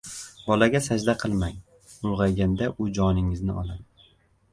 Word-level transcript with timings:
Bolaga 0.45 0.79
sajda 0.85 1.13
qilmang: 1.23 1.59
ulg‘ayganda 2.11 2.71
u 2.79 2.89
joningizni 3.01 3.55
oladi. 3.63 4.09